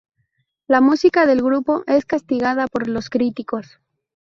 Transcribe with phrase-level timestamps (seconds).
[0.67, 3.77] La música del grupo es castigada por los críticos.